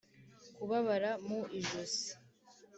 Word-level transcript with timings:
kubabara 0.55 1.11
mu 1.27 1.39
ijosi 1.59 2.11